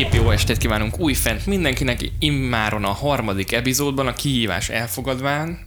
[0.00, 5.58] Szép jó estét kívánunk újfent mindenkinek, immáron a harmadik epizódban, a kihívás elfogadván,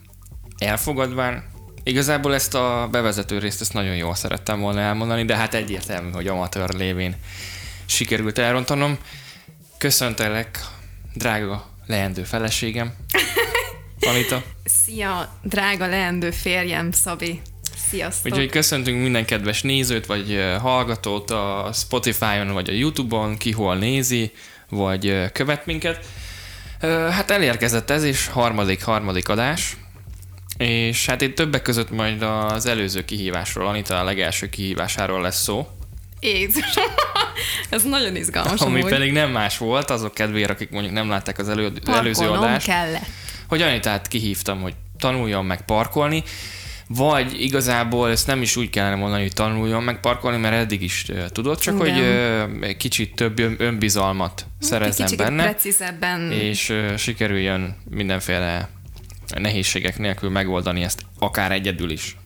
[0.57, 1.43] elfogadván,
[1.83, 6.27] Igazából ezt a bevezető részt ezt nagyon jól szerettem volna elmondani, de hát egyértelmű, hogy
[6.27, 7.15] amatőr lévén
[7.85, 8.97] sikerült elrontanom.
[9.77, 10.65] Köszöntelek,
[11.13, 12.93] drága leendő feleségem,
[14.09, 14.43] Anita.
[14.63, 17.41] Szia, drága leendő férjem, Szabi.
[17.93, 18.31] Sziasztok!
[18.31, 24.31] Úgyhogy köszöntünk minden kedves nézőt, vagy hallgatót a Spotify-on, vagy a YouTube-on, ki hol nézi,
[24.69, 26.05] vagy követ minket.
[27.09, 29.77] Hát elérkezett ez is, harmadik, harmadik adás.
[30.57, 35.67] És hát itt többek között majd az előző kihívásról, Anita a legelső kihívásáról lesz szó,
[36.19, 36.83] Jézusom!
[37.69, 38.89] Ez nagyon izgalmas ami amúgy.
[38.89, 43.05] pedig nem más volt, azok kedvére, akik mondjuk nem látták az elő, előző adást, kellett.
[43.47, 46.23] hogy Anitát kihívtam, hogy tanuljon meg parkolni,
[46.87, 51.05] vagy igazából ezt nem is úgy kellene mondani, hogy tanuljon meg parkolni, mert eddig is
[51.09, 51.93] ö, tudod, csak Igen.
[51.93, 52.43] hogy ö,
[52.77, 56.31] kicsit több ön- önbizalmat szerezzen Kicsit benne, precízebben.
[56.31, 58.69] és ö, sikerüljön mindenféle
[59.39, 62.17] nehézségek nélkül megoldani ezt akár egyedül is.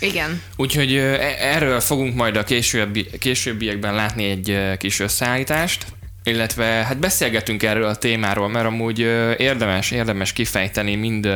[0.00, 0.42] Igen.
[0.56, 5.86] Úgyhogy e- erről fogunk majd a későbbi, későbbiekben látni egy kis összeállítást,
[6.24, 8.98] illetve hát beszélgetünk erről a témáról, mert amúgy
[9.38, 11.28] érdemes, érdemes kifejteni mind,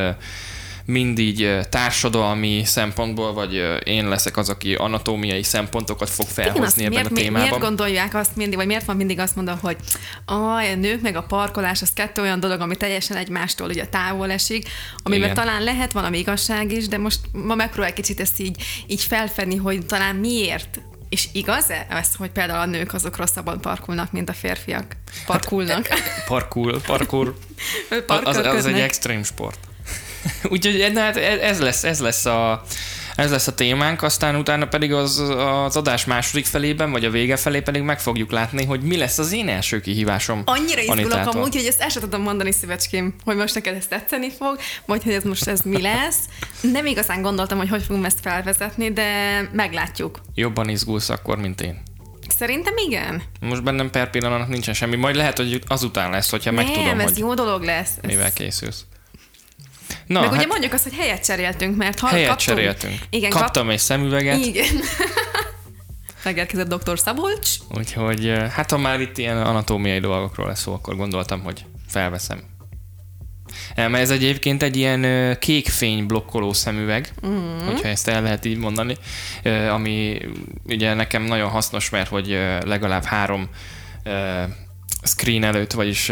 [0.85, 6.93] mind így társadalmi szempontból, vagy én leszek az, aki anatómiai szempontokat fog Igen, felhozni ebben
[6.97, 7.41] miért, a témában.
[7.41, 9.77] miért gondolják azt mindig, vagy miért van mindig azt mondva, hogy
[10.25, 14.69] a nők meg a parkolás, az kettő olyan dolog, ami teljesen egymástól ugye távol esik,
[15.03, 15.45] amiben Igen.
[15.45, 19.85] talán lehet valami igazság is, de most ma megpróbálj kicsit ezt így, így felfedni, hogy
[19.85, 24.85] talán miért és igaz-e ez, hogy például a nők azok rosszabban parkolnak, mint a férfiak?
[25.25, 25.87] Parkulnak.
[26.27, 27.35] Parkour, parkour.
[28.07, 29.57] Az, az egy extrém sport.
[30.51, 32.63] Úgyhogy na, hát ez lesz, ez lesz a
[33.15, 35.19] ez lesz a témánk, aztán utána pedig az,
[35.65, 39.17] az adás második felében, vagy a vége felé pedig meg fogjuk látni, hogy mi lesz
[39.17, 40.41] az én első kihívásom.
[40.45, 44.31] Annyira izgulok amúgy, hogy ezt el sem tudom mondani, szívecském, hogy most neked ez tetszeni
[44.31, 46.19] fog, vagy hogy ez most ez mi lesz.
[46.61, 49.09] Nem igazán gondoltam, hogy hogy fogunk ezt felvezetni, de
[49.51, 50.19] meglátjuk.
[50.35, 51.81] Jobban izgulsz akkor, mint én.
[52.37, 53.23] Szerintem igen.
[53.39, 57.05] Most bennem per pillanat nincsen semmi, majd lehet, hogy azután lesz, hogyha Nem, megtudom, ez
[57.05, 57.91] hogy jó dolog lesz.
[58.01, 58.09] Ez...
[58.09, 58.85] mivel készülsz.
[60.07, 62.57] Na, Meg hát ugye mondjuk azt, hogy helyet cseréltünk, mert ha helyet kaptunk...
[62.57, 62.99] cseréltünk.
[63.09, 64.45] Igen, Kaptam egy szemüveget, Kap...
[64.45, 64.67] Igen.
[66.23, 66.99] Megérkezett dr.
[66.99, 67.49] Szabolcs.
[67.77, 72.41] úgyhogy eh, hát ha már itt ilyen anatómiai dolgokról lesz szó, akkor gondoltam, hogy felveszem.
[73.75, 77.65] Eh, Mert ez egyébként egy ilyen ö, kékfény blokkoló szemüveg, mm-hmm.
[77.65, 78.97] hogyha ezt el lehet így mondani,
[79.69, 80.17] ami
[80.63, 82.27] ugye nekem nagyon hasznos, mert hogy
[82.65, 83.49] legalább három
[85.03, 86.11] screen előtt, vagyis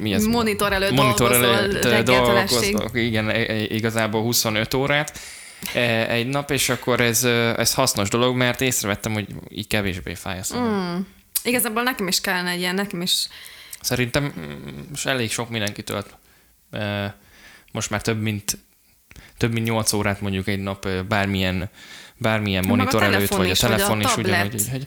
[0.00, 0.24] mi ez?
[0.24, 5.18] Monitor előtt Monitor dolgozol előtt dolgozok, igen, e- e- igazából 25 órát
[5.74, 7.24] e, egy nap, és akkor ez,
[7.56, 10.96] ez hasznos dolog, mert észrevettem, hogy így kevésbé fáj a szemem.
[10.96, 11.00] Mm.
[11.44, 13.28] Igazából nekem is kellene egy ilyen, nekem is
[13.80, 16.04] Szerintem mm, most elég sok mindenkitől
[16.70, 17.14] e,
[17.72, 18.58] most már több mint
[19.36, 21.70] több mint 8 órát mondjuk egy nap bármilyen
[22.16, 24.26] bármilyen Maga monitor előtt, telefon vagy a is, vagy a telefon tablet.
[24.26, 24.68] ugyanúgy.
[24.70, 24.86] Hogy...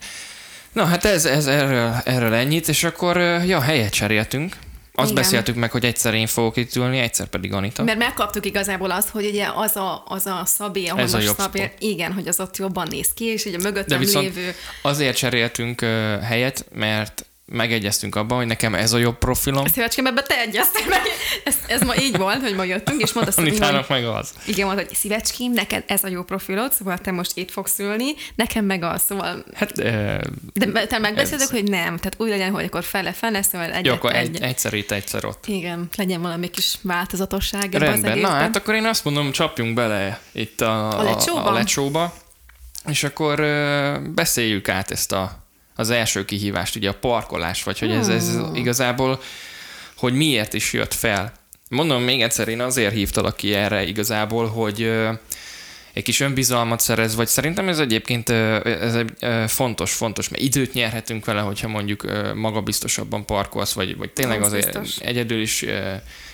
[0.72, 4.56] Na hát ez, ez erről, erről ennyit, és akkor ja, helyet cseréltünk.
[5.00, 5.24] Azt Igen.
[5.24, 7.84] beszéltük meg, hogy egyszer én fogok itt ülni, egyszer pedig Anita.
[7.84, 11.28] Mert megkaptuk igazából azt, hogy ugye az a, az a Szabi, ahol Ez a most
[11.28, 11.72] jobb Szabi, spot.
[11.80, 15.18] igen, hogy az ott jobban néz ki, és ugye a De mögöttem viszont lévő azért
[15.18, 20.40] cseréltünk ö, helyet, mert megegyeztünk abban, hogy nekem ez a jobb profilom, Szívecském, ebbe te
[20.40, 21.02] egyeztél meg.
[21.44, 24.34] Ez, ez ma így volt, hogy ma jöttünk, és mondta Anitának meg az.
[24.46, 28.14] igen, mondta, hogy szívecském, neked ez a jó profilod, szóval te most itt fogsz ülni,
[28.36, 30.18] nekem meg az, szóval Hát, ö,
[30.54, 34.16] de te megbeszéltük, hogy nem, tehát úgy legyen, hogy akkor fele-fele, szóval egyet, jó, akkor
[34.16, 35.48] egy, egy, egyszer itt, egyszer ott.
[35.48, 39.74] Igen, legyen valami kis változatosság ebben az Rendben, na hát akkor én azt mondom, csapjunk
[39.74, 41.44] bele itt a, A lecsóba?
[41.44, 42.14] a, a lecsóba,
[42.88, 43.40] és akkor
[44.14, 45.46] beszéljük át ezt a,
[45.78, 48.56] az első kihívást, ugye a parkolás, vagy hogy ez, ez Hmm.
[48.56, 49.22] igazából,
[49.98, 51.32] hogy miért is jött fel.
[51.70, 54.82] Mondom még egyszer, én azért hívtalak ki erre igazából, hogy
[55.94, 59.12] egy kis önbizalmat szerez, vagy szerintem ez egyébként ez egy
[59.48, 64.80] fontos, fontos, mert időt nyerhetünk vele, hogyha mondjuk magabiztosabban parkolsz, vagy, vagy tényleg Az azért
[64.80, 65.06] biztos.
[65.06, 65.66] egyedül is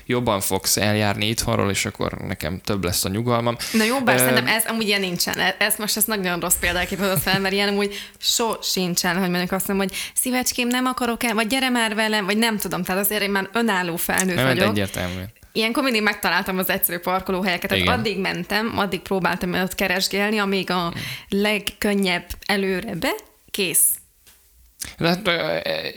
[0.05, 3.55] jobban fogsz eljárni itthonról, és akkor nekem több lesz a nyugalmam.
[3.71, 5.39] Na jó, bár Ö, szerintem ez amúgy ilyen nincsen.
[5.39, 9.29] E- Ez most ez nagyon rossz példaként hozott fel, mert ilyen amúgy so sincsen, hogy
[9.29, 12.83] mondjuk azt mondom, hogy szívecském, nem akarok el, vagy gyere már velem, vagy nem tudom.
[12.83, 14.69] Tehát azért én már önálló felnőtt Nem vagyok.
[14.69, 15.21] egyértelmű.
[15.51, 17.99] Ilyenkor mindig megtaláltam az egyszerű parkolóhelyeket, tehát Igen.
[17.99, 20.93] addig mentem, addig próbáltam ott keresgélni, amíg a
[21.29, 23.11] legkönnyebb előre be,
[23.51, 23.85] kész.
[24.99, 25.27] Hát,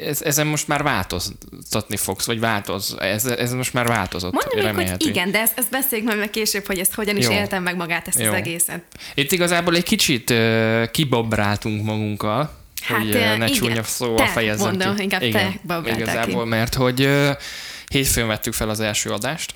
[0.00, 4.64] ez, ezen most már változtatni fogsz, vagy változ, ez, ez most már változott, Mondjuk, még,
[4.64, 5.08] hogy remélhető.
[5.08, 7.32] igen, de ezt, ezt beszéljük majd meg később, hogy ezt hogyan is Jó.
[7.32, 8.28] éltem meg magát ezt Jó.
[8.28, 8.82] az egészet.
[9.14, 14.66] Itt igazából egy kicsit uh, kibabráltunk magunkkal, Hát, hogy eh, ne csúnya szóval Te, fejezzem
[14.66, 15.02] mondom, ki.
[15.02, 16.48] inkább te Igen, babáltál igazából, ki.
[16.48, 17.30] mert hogy ö,
[17.88, 19.54] hétfőn vettük fel az első adást,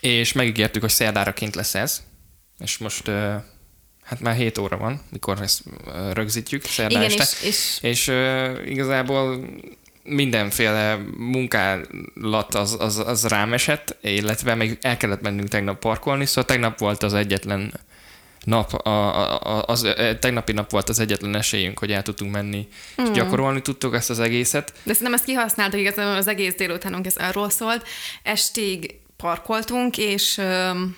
[0.00, 2.02] és megígértük, hogy szerdára kint lesz ez,
[2.58, 3.34] és most ö,
[4.04, 5.62] hát már 7 óra van, mikor ezt
[6.12, 7.46] rögzítjük, szerdán Igen, este.
[7.46, 9.48] és, és És ö, igazából
[10.02, 16.44] mindenféle munkálat az, az, az rám esett, illetve még el kellett mennünk tegnap parkolni, szóval
[16.44, 17.72] tegnap volt az egyetlen
[18.44, 22.68] nap, a, a, az, a tegnapi nap volt az egyetlen esélyünk, hogy el tudtunk menni,
[22.96, 24.72] és gyakorolni tudtuk ezt az egészet.
[24.82, 27.86] De szerintem ezt kihasználtuk, igazából az egész délutánunk ez arról szólt.
[28.22, 30.96] Estig parkoltunk, és öm,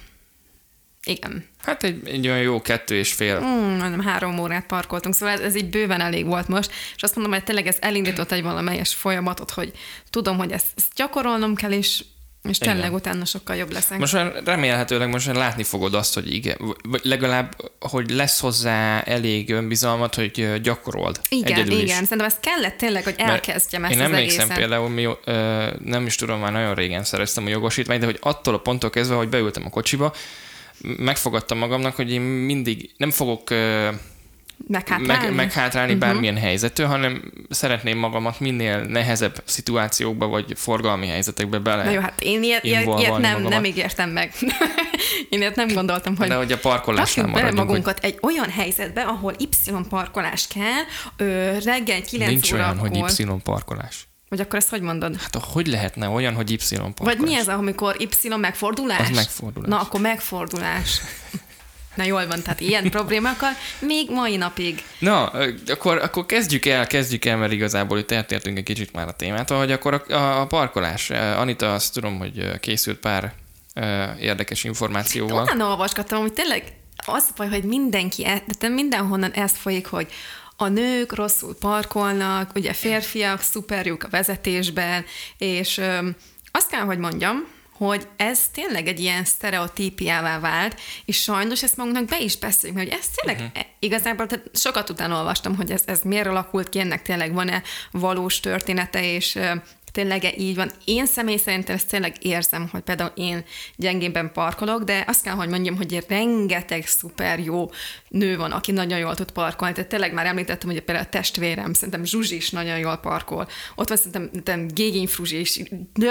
[1.04, 3.40] igen, Hát egy, egy olyan jó kettő és fél.
[3.40, 7.14] mm, nem három órát parkoltunk, szóval ez, ez így bőven elég volt most, és azt
[7.14, 9.72] mondom, hogy tényleg ez elindított egy valamelyes folyamatot, hogy
[10.10, 12.04] tudom, hogy ezt, ezt gyakorolnom kell, és,
[12.48, 12.92] és tényleg Igen.
[12.92, 13.98] utána sokkal jobb leszek.
[13.98, 19.00] Most már remélhetőleg most már látni fogod azt, hogy igen, vagy legalább, hogy lesz hozzá
[19.00, 21.20] elég önbizalmat, hogy gyakorold.
[21.28, 21.82] igen, egyedül is.
[21.82, 25.66] igen, szerintem ez kellett tényleg, hogy Mert elkezdjem ezt Én az emlékszem például, mi, ö,
[25.84, 29.16] nem is tudom, már nagyon régen szereztem a jogosítványt, de hogy attól a ponttól kezdve,
[29.16, 30.14] hogy beültem a kocsiba,
[30.80, 33.50] megfogadtam magamnak, hogy én mindig nem fogok
[34.68, 35.06] Meghátrálni?
[35.06, 36.08] meg, meghátrálni uh-huh.
[36.08, 41.84] bármilyen helyzettől, hanem szeretném magamat minél nehezebb szituációkba vagy forgalmi helyzetekbe bele.
[41.84, 43.48] Na jó, hát én ilyet, ilyet, nem, magamat.
[43.48, 44.32] nem ígértem meg.
[45.30, 48.18] én ilyet nem gondoltam, hogy De hogy a parkolásnál rakjuk bele maradjunk, hogy magunkat egy
[48.22, 50.82] olyan helyzetbe, ahol Y parkolás kell,
[51.16, 52.88] ö, reggel 9 nincs olyan, órakor.
[52.88, 54.08] hogy Y parkolás.
[54.36, 55.16] Vagy akkor ezt hogy mondod?
[55.20, 57.14] Hát hogy lehetne olyan, hogy Y parkolás?
[57.14, 59.08] Vagy mi ez, amikor Y megfordulás?
[59.08, 59.68] Az megfordulás.
[59.68, 61.00] Na, akkor megfordulás.
[61.94, 64.82] Na jól van, tehát ilyen problémákkal még mai napig.
[64.98, 65.32] Na,
[65.66, 69.58] akkor, akkor kezdjük el, kezdjük el, mert igazából itt eltértünk egy kicsit már a témától,
[69.58, 71.10] hogy akkor a, a, a parkolás.
[71.10, 73.32] Anita, azt tudom, hogy készült pár
[74.20, 75.42] érdekes információval.
[75.42, 76.72] Utána olvasgattam, hogy tényleg
[77.06, 80.08] az a baj, hogy mindenki, e- de mindenhonnan ez folyik, hogy
[80.56, 85.04] a nők rosszul parkolnak, ugye férfiak szuperjuk a vezetésben,
[85.38, 86.16] és öm,
[86.50, 92.04] azt kell, hogy mondjam, hogy ez tényleg egy ilyen sztereotípiává vált, és sajnos ezt magunknak
[92.04, 93.64] be is beszéljük, hogy ez tényleg uh-huh.
[93.78, 98.40] igazából tehát sokat utána olvastam, hogy ez, ez miért alakult ki, ennek tényleg van-e valós
[98.40, 99.38] története, és
[99.96, 100.70] tényleg így van.
[100.84, 103.44] Én személy szerint ezt tényleg érzem, hogy például én
[103.76, 107.70] gyengébben parkolok, de azt kell, hogy mondjam, hogy rengeteg szuper jó
[108.08, 109.74] nő van, aki nagyon jól tud parkolni.
[109.74, 113.48] Tehát tényleg már említettem, hogy például a testvérem, szerintem Zsuzsi is nagyon jól parkol.
[113.74, 115.60] Ott van szerintem, szerintem Gégény Fruzsi is,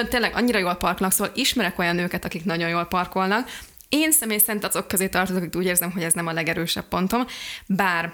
[0.09, 3.49] tényleg annyira jól parkolnak, szóval ismerek olyan nőket, akik nagyon jól parkolnak.
[3.89, 7.25] Én személy szerint azok közé tartozok, akik úgy érzem, hogy ez nem a legerősebb pontom,
[7.65, 8.13] bár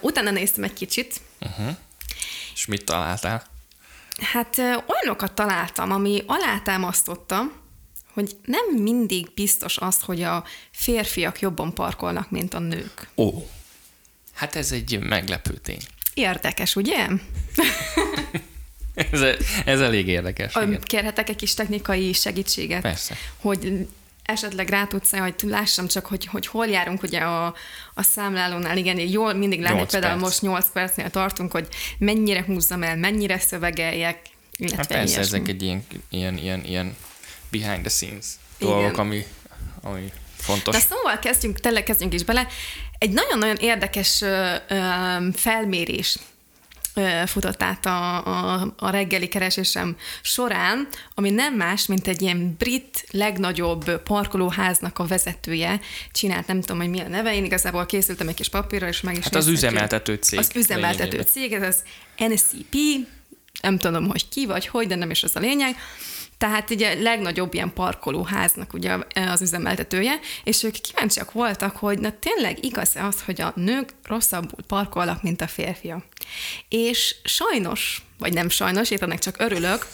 [0.00, 1.20] utána néztem egy kicsit,
[2.54, 3.53] És mit találtál?
[4.20, 7.52] Hát olyanokat találtam, ami alátámasztotta,
[8.12, 13.08] hogy nem mindig biztos az, hogy a férfiak jobban parkolnak, mint a nők.
[13.16, 13.30] Ó.
[14.32, 15.80] Hát ez egy meglepő tény.
[16.14, 17.06] Érdekes, ugye?
[18.94, 19.20] Ez,
[19.64, 20.54] ez elég érdekes.
[20.54, 20.80] Igen.
[20.80, 22.80] Kérhetek egy kis technikai segítséget?
[22.80, 23.16] Persze.
[23.36, 23.86] Hogy
[24.24, 27.54] esetleg rá tudsz hogy lássam csak, hogy, hogy hol járunk ugye a,
[27.94, 28.76] a számlálónál.
[28.76, 30.22] Igen, jól mindig látni, például perc.
[30.24, 31.68] most 8 percnél tartunk, hogy
[31.98, 34.18] mennyire húzzam el, mennyire szövegeljek,
[34.56, 35.36] illetve Hát persze, ilyesmi.
[35.36, 36.96] ezek egy ilyen, ilyen, ilyen, ilyen
[37.50, 38.26] behind the scenes
[38.58, 38.72] Igen.
[38.72, 39.26] dolgok, ami,
[39.82, 40.74] ami fontos.
[40.74, 42.46] Na szóval kezdjünk, tényleg kezdjünk is bele.
[42.98, 44.76] Egy nagyon-nagyon érdekes ö, ö,
[45.32, 46.18] felmérés
[47.26, 53.06] futott át a, a, a reggeli keresésem során, ami nem más, mint egy ilyen brit
[53.10, 55.80] legnagyobb parkolóháznak a vezetője.
[56.12, 59.16] Csinált, nem tudom, hogy mi a neve, én igazából készültem egy kis papírra, és meg
[59.16, 61.82] is Hát az üzemeltető cég Az üzemeltető cég, ez az
[62.28, 62.76] NCP,
[63.62, 65.76] nem tudom, hogy ki vagy hogy, de nem is az a lényeg.
[66.44, 72.64] Tehát ugye legnagyobb ilyen parkolóháznak ugye az üzemeltetője, és ők kíváncsiak voltak, hogy na tényleg
[72.64, 76.04] igaz-e az, hogy a nők rosszabbul parkolnak, mint a férfiak.
[76.68, 79.86] És sajnos, vagy nem sajnos, én ennek csak örülök,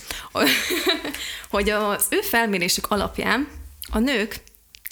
[1.50, 3.48] hogy az ő felmérésük alapján
[3.90, 4.42] a nők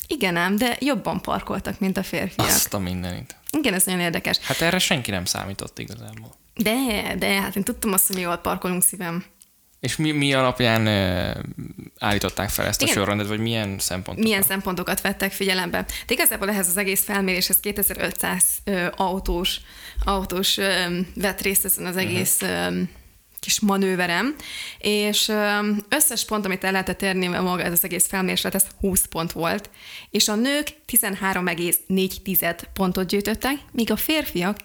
[0.06, 2.48] igen ám, de jobban parkoltak, mint a férfiak.
[2.48, 3.36] Azt a mindenit.
[3.50, 4.38] Igen, ez nagyon érdekes.
[4.38, 6.34] Hát erre senki nem számított igazából.
[6.54, 9.24] De, de, hát én tudtam azt, hogy jól parkolunk szívem.
[9.80, 11.44] És mi, mi alapján uh,
[11.98, 12.96] állították fel ezt a Igen.
[12.96, 14.24] sorrendet, vagy milyen szempontok?
[14.24, 15.84] Milyen szempontokat vettek figyelembe?
[16.06, 19.60] De igazából ehhez az egész felméréshez 2500 ö, autós,
[20.04, 22.80] autós ö, vett részt ezen az egész ö,
[23.40, 24.34] kis manőverem,
[24.78, 25.58] és ö,
[25.88, 29.70] összes pont, amit el lehetett érni maga ez az egész felmérés, ez 20 pont volt,
[30.10, 34.56] és a nők 13,4 pontot gyűjtöttek, míg a férfiak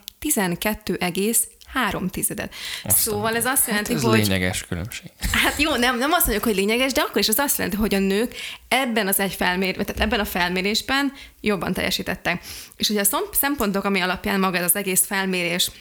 [1.73, 2.53] 12,3 tizedet.
[2.87, 4.17] Szóval ez azt jelenti, Ez hogy...
[4.17, 5.11] lényeges különbség.
[5.31, 7.93] Hát jó, nem, nem azt mondjuk, hogy lényeges, de akkor is az azt jelenti, hogy
[7.93, 8.35] a nők
[8.67, 12.43] ebben az egy felmér, tehát ebben a felmérésben jobban teljesítettek.
[12.75, 15.71] És ugye a szempontok, ami alapján maga az egész felmérés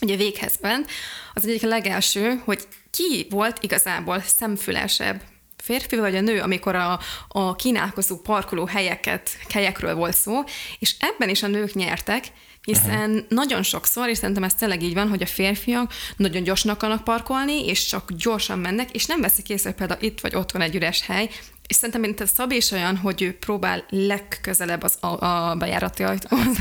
[0.00, 0.90] ugye véghez ment,
[1.34, 5.20] az egyik legelső, hogy ki volt igazából szemfülesebb,
[5.62, 10.44] férfi vagy a nő, amikor a, a kínálkozó parkoló helyeket, helyekről volt szó,
[10.78, 12.26] és ebben is a nők nyertek,
[12.64, 13.24] hiszen uh-huh.
[13.28, 17.66] nagyon sokszor, és szerintem ez tényleg így van, hogy a férfiak nagyon gyorsnak akarnak parkolni,
[17.66, 20.74] és csak gyorsan mennek, és nem veszik észre, hogy például itt vagy ott van egy
[20.74, 21.28] üres hely,
[21.66, 26.02] és szerintem mint a Szabi is olyan, hogy ő próbál legközelebb az a, a bejárati
[26.02, 26.56] ajtóhoz.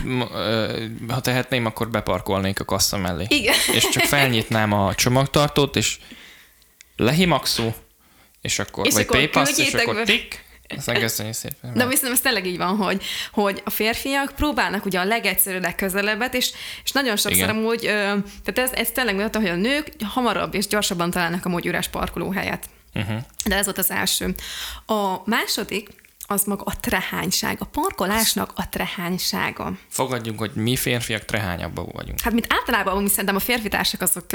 [1.08, 3.26] Ha tehetném, akkor beparkolnék a kassa mellé.
[3.28, 3.56] Igen.
[3.74, 5.98] És csak felnyitnám a csomagtartót, és
[6.96, 7.74] lehimaxó,
[8.42, 10.44] és akkor, És vagy akkor PayPass, és akkor tik,
[10.78, 11.74] aztán köszönjük szépen.
[11.74, 16.34] De viszont ez tényleg így van, hogy, hogy a férfiak próbálnak ugye a legegyszerűbb legközelebbet,
[16.34, 16.52] és,
[16.84, 17.50] és nagyon sokszor Igen.
[17.50, 21.88] amúgy, tehát ez, ez tényleg mutatta, hogy a nők hamarabb és gyorsabban találnak amúgy üres
[21.88, 22.70] parkolóhelyet.
[22.94, 23.18] Uh-huh.
[23.46, 24.36] De ez volt az első.
[24.86, 25.90] A második,
[26.28, 29.72] az maga a trehányság, a parkolásnak a trehánysága.
[29.88, 32.20] Fogadjunk, hogy mi férfiak trehányabbak vagyunk.
[32.20, 34.26] Hát, mint általában, amúgy szerintem a férfi társak azok...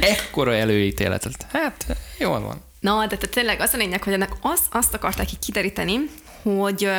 [0.00, 1.46] Ekkora előítéletet.
[1.52, 1.86] Hát,
[2.18, 2.70] jól van.
[2.82, 5.98] Na, de te tényleg az a lényeg, hogy ennek azt, azt akarták így kideríteni,
[6.42, 6.90] hogy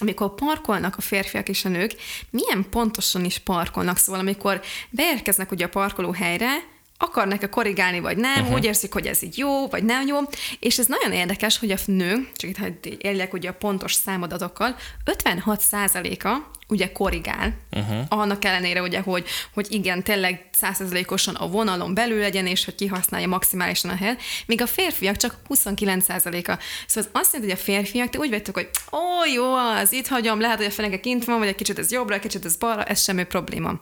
[0.00, 1.94] amikor parkolnak a férfiak és a nők,
[2.30, 3.96] milyen pontosan is parkolnak.
[3.96, 6.50] Szóval amikor beérkeznek ugye a parkolóhelyre,
[6.98, 8.54] akarnak-e korrigálni, vagy nem, uh-huh.
[8.54, 10.18] úgy érzik, hogy ez így jó, vagy nem jó,
[10.58, 16.36] és ez nagyon érdekes, hogy a nő, csak itt éljek ugye a pontos számadatokkal, 56%-a
[16.72, 18.04] ugye korrigál, uh-huh.
[18.08, 23.26] annak ellenére ugye, hogy, hogy igen, tényleg 100%-osan a vonalon belül legyen, és hogy kihasználja
[23.26, 26.58] maximálisan a helyet, míg a férfiak csak 29%-a.
[26.86, 30.06] Szóval az azt jelenti, hogy a férfiak, te úgy vettek, hogy ó, jó, az itt
[30.06, 32.56] hagyom, lehet, hogy a feneke kint van, vagy egy kicsit ez jobbra, egy kicsit ez
[32.56, 33.80] balra, ez semmi probléma.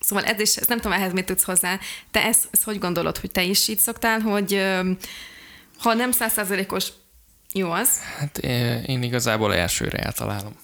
[0.00, 1.78] Szóval ez is, ez nem tudom, ehhez mit tudsz hozzá.
[2.10, 4.62] Te ezt, ezt hogy gondolod, hogy te is így szoktál, hogy
[5.78, 6.88] ha nem százszázalékos,
[7.52, 7.88] jó az.
[8.18, 8.38] Hát
[8.86, 10.56] én igazából elsőre eltalálom.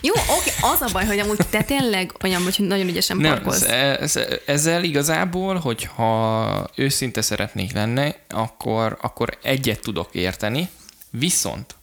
[0.00, 3.32] Jó, oké, az a baj, hogy amúgy te tényleg olyan vagy, hogy nagyon ügyesen Nem,
[3.32, 3.62] parkolsz.
[3.62, 10.68] ez, ez, ezzel igazából, hogyha őszinte szeretnék lenni, akkor, akkor egyet tudok érteni,
[11.10, 11.76] viszont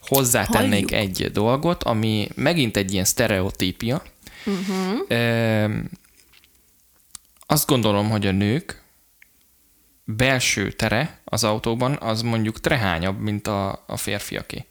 [0.00, 1.18] hozzátennék Halljuk.
[1.18, 4.02] egy dolgot, ami megint egy ilyen sztereotípia.
[4.44, 5.18] Uh-huh.
[5.18, 5.70] E,
[7.46, 8.82] azt gondolom, hogy a nők
[10.04, 14.66] belső tere az autóban az mondjuk trehányabb, mint a, a férfiaké.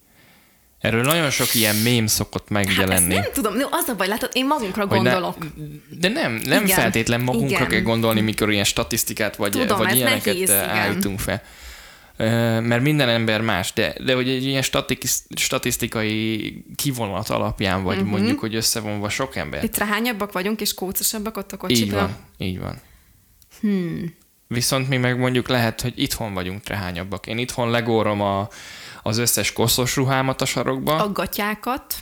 [0.84, 3.14] Erről nagyon sok ilyen mém szokott Hát megjelenni.
[3.14, 5.38] nem tudom, no, az a baj, látod, én magunkra Hogy gondolok.
[5.40, 7.68] Ne, de nem, nem Igen, feltétlen magunkra igen.
[7.68, 10.76] kell gondolni, mikor ilyen statisztikát vagy, Tudom, vagy ilyeneket nehéz, eh, igen.
[10.76, 11.42] állítunk fel.
[12.18, 17.96] Ö, Mert minden ember más, de, de hogy egy ilyen statik- statisztikai kivonat alapján, vagy
[17.96, 18.12] uh-huh.
[18.12, 19.64] mondjuk, hogy összevonva sok ember.
[19.64, 22.00] Itt rehányabbak vagyunk, és kócosabbak ott a Így kocsiban.
[22.00, 22.82] van, így van.
[23.60, 24.16] Hmm.
[24.48, 27.28] Viszont mi meg mondjuk lehet, hogy itthon vagyunk trehányabbak.
[27.28, 28.50] Én itthon legórom a,
[29.04, 31.96] az összes koszos ruhámat a sarokba, A gatyákat.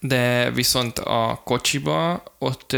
[0.00, 2.72] de viszont a kocsiba ott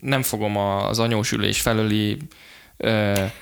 [0.00, 3.32] nem fogom az anyós ülés he-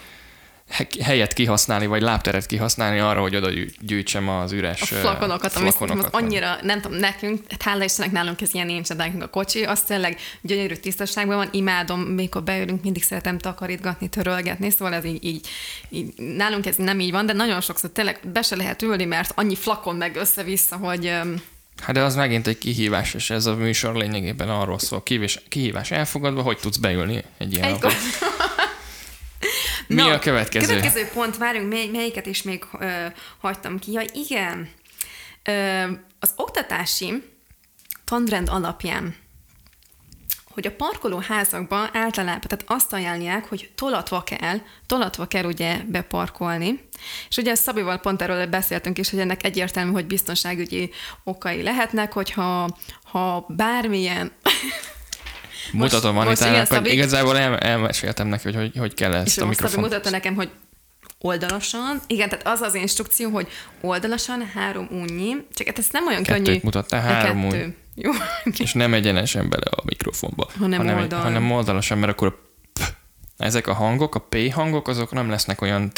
[1.02, 5.70] helyet kihasználni, vagy lábteret kihasználni arra, hogy oda gyű- gyűjtsem az üres A flakonokat, ami
[5.70, 8.94] szerintem az vagy- annyira, nem tudom, nekünk, hát hála Istennek nálunk ez ilyen nincs, de
[8.94, 14.70] nekünk a kocsi, az tényleg gyönyörű tisztaságban van, imádom, mikor beülünk, mindig szeretem takarítgatni, törölgetni,
[14.70, 15.46] szóval ez így, így,
[15.88, 19.32] így, nálunk ez nem így van, de nagyon sokszor tényleg be se lehet ülni, mert
[19.34, 21.12] annyi flakon meg össze-vissza, hogy
[21.82, 25.90] Hát de az megint egy kihívás, és ez a műsor lényegében arról szól, kihívás, kihívás
[25.90, 27.78] elfogadva, hogy tudsz beülni egy ilyen egy
[29.86, 30.66] Mi a következő?
[30.66, 33.06] Következő pont, várjunk, mely, melyiket is még ö,
[33.40, 33.92] hagytam ki.
[33.92, 34.68] Ja, igen.
[35.44, 35.84] Ö,
[36.20, 37.22] az oktatási
[38.04, 39.14] tanrend alapján
[40.52, 46.88] hogy a parkolóházakban általában, tehát azt ajánlják, hogy tolatva kell, tolatva kell ugye beparkolni.
[47.28, 50.90] És ugye Szabival pont erről beszéltünk is, hogy ennek egyértelmű, hogy biztonságügyi
[51.24, 54.32] okai lehetnek, hogyha ha bármilyen
[55.72, 59.82] Mutatom Anitának, hogy igazából el, elmeséltem neki, hogy, hogy hogy kell ezt És a mikrofont.
[59.82, 60.50] mutatta nekem, hogy
[61.18, 63.48] oldalasan, igen, tehát az az instrukció, hogy
[63.80, 66.58] oldalasan három únnyi, csak hát ez nem olyan Kettőt könnyű.
[66.62, 67.76] mutattál, De három kettő.
[67.94, 68.10] Jó.
[68.58, 70.48] És nem egyenesen bele a mikrofonba.
[70.58, 71.20] Hanem hanem, oldal.
[71.20, 72.50] hanem oldalasan, mert akkor a
[73.36, 75.92] ezek a hangok, a P hangok, azok nem lesznek olyan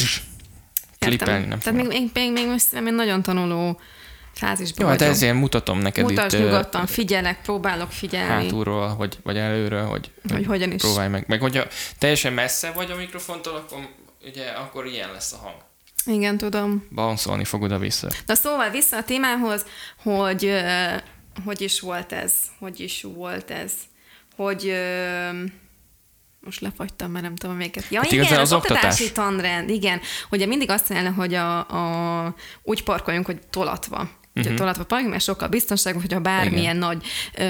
[0.99, 3.81] klipelni, nem Tehát még, még, még, még most még nagyon tanuló
[4.35, 8.29] fázisban Jó, hát ezért mutatom neked Mutasd itt nyugodtan, figyelek, próbálok figyelni.
[8.45, 10.81] hátulról, vagy, vagy előről, hogy, Hogy hogyan is.
[10.83, 11.25] próbálj meg.
[11.29, 11.65] Meg hogyha
[11.99, 13.79] teljesen messze vagy a mikrofontól, akkor,
[14.27, 15.57] ugye, akkor ilyen lesz a hang.
[16.07, 16.87] Igen, tudom.
[16.91, 18.09] Bounce-olni fog oda-vissza.
[18.27, 19.65] Na szóval vissza a témához,
[20.03, 20.63] hogy
[21.45, 22.33] hogy is volt ez?
[22.59, 23.73] Hogy is volt ez?
[24.37, 24.75] Hogy
[26.41, 27.85] most lefagytam, mert nem tudom melyiket.
[27.91, 29.13] Ja, Hát igen, az, az oktatási oktatás.
[29.13, 30.01] tanrend, igen.
[30.31, 31.59] Ugye mindig azt mondja, hogy a,
[32.27, 34.09] a, úgy parkoljunk, hogy tolatva.
[34.35, 34.53] Uh-huh.
[34.53, 36.77] ugye tolatva parkolni, mert sokkal biztonságosabb, hogyha bármilyen Igen.
[36.77, 37.45] nagy, ö,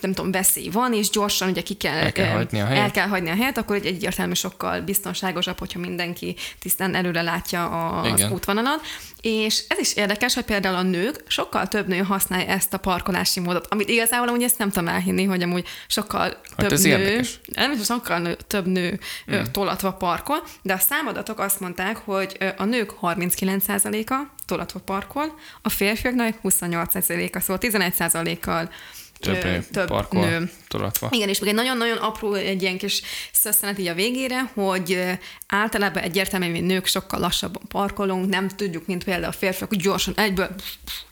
[0.00, 2.82] nem tudom, veszély van, és gyorsan ugye ki kell, el kell, ö, hagyni, a helyet.
[2.82, 7.68] el kell hagyni a helyet, akkor egy egyértelmű sokkal biztonságosabb, hogyha mindenki tisztán előre látja
[7.68, 8.80] a, az útvonalat.
[9.20, 13.40] És ez is érdekes, hogy például a nők, sokkal több nő használja ezt a parkolási
[13.40, 16.90] módot, amit igazából amúgy ezt nem tudom elhinni, hogy amúgy sokkal hát több ez nő,
[16.90, 17.40] érdekes.
[17.54, 18.98] nem is sokkal nő, több nő
[19.32, 19.42] mm.
[19.52, 26.34] tolatva parkol, de a számadatok azt mondták, hogy a nők 39%-a tolatva parkol, a férfiaknak
[26.42, 28.70] 28%-a, szóval 11%-kal
[29.18, 30.50] több, több parkol, nő.
[30.68, 31.08] Tolatva.
[31.10, 33.02] Igen, és még egy nagyon-nagyon apró, egy ilyen kis
[33.32, 39.04] szösszenet így a végére, hogy általában egyértelműen mi nők sokkal lassabban parkolunk, nem tudjuk, mint
[39.04, 40.50] például a férfiak, hogy gyorsan egyből,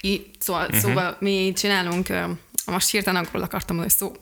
[0.01, 0.81] így, szóval, uh-huh.
[0.81, 2.09] szóval mi csinálunk
[2.71, 4.13] most hirtelen angolul akartam mondani szó.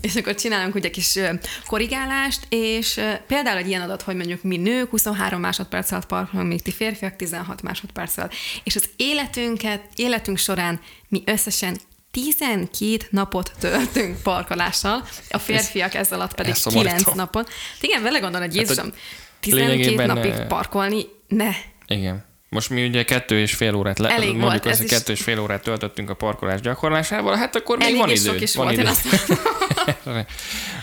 [0.00, 1.18] És akkor csinálunk ugye kis
[1.66, 6.62] korrigálást, és például egy ilyen adat, hogy mondjuk mi nők 23 másodperc alatt parkolunk, míg
[6.62, 8.32] ti férfiak 16 másodperc alatt.
[8.64, 11.78] És az életünket, életünk során mi összesen
[12.10, 17.50] 12 napot töltünk parkolással, a férfiak ez alatt pedig 9 napot.
[17.80, 18.94] Igen, vele gondol, hogy Jézusom, hát,
[19.40, 21.50] 12 napig parkolni, ne.
[21.86, 22.30] Igen.
[22.52, 25.40] Most mi ugye kettő és fél órát, le, Elég mondjuk azt, hogy kettő és fél
[25.40, 28.36] órát töltöttünk a parkolás gyakorlásával, hát akkor még Elég van idő.
[28.36, 28.90] is van volt, idő.